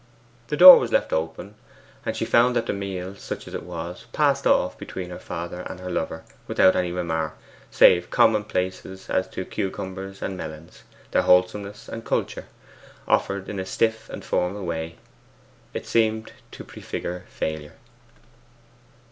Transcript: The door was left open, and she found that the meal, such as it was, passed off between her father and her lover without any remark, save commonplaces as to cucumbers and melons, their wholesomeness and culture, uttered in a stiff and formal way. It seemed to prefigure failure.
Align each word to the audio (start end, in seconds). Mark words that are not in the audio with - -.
The 0.47 0.57
door 0.57 0.79
was 0.79 0.91
left 0.91 1.13
open, 1.13 1.53
and 2.03 2.17
she 2.17 2.25
found 2.25 2.55
that 2.55 2.65
the 2.65 2.73
meal, 2.73 3.13
such 3.13 3.47
as 3.47 3.53
it 3.53 3.61
was, 3.61 4.07
passed 4.11 4.47
off 4.47 4.75
between 4.75 5.11
her 5.11 5.19
father 5.19 5.59
and 5.69 5.79
her 5.79 5.91
lover 5.91 6.23
without 6.47 6.75
any 6.75 6.91
remark, 6.91 7.37
save 7.69 8.09
commonplaces 8.09 9.11
as 9.11 9.27
to 9.27 9.45
cucumbers 9.45 10.23
and 10.23 10.35
melons, 10.35 10.81
their 11.11 11.21
wholesomeness 11.21 11.87
and 11.87 12.03
culture, 12.03 12.45
uttered 13.07 13.47
in 13.47 13.59
a 13.59 13.65
stiff 13.67 14.09
and 14.09 14.25
formal 14.25 14.65
way. 14.65 14.95
It 15.71 15.85
seemed 15.85 16.31
to 16.49 16.63
prefigure 16.63 17.25
failure. 17.29 17.75